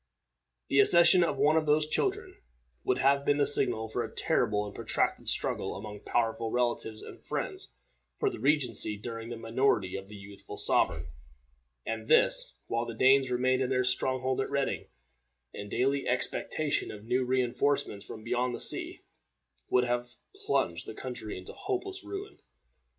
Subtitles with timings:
[0.69, 2.41] The accession of one of those children
[2.83, 7.23] would have been the signal for a terrible and protracted struggle among powerful relatives and
[7.23, 7.75] friends
[8.15, 11.05] for the regency during the minority of the youthful sovereign,
[11.85, 14.87] and this, while the Danes remained in their strong hold at Reading,
[15.53, 19.03] in daily expectation of new re enforcements from beyond the sea,
[19.69, 20.07] would have
[20.47, 22.39] plunged the country in hopeless ruin.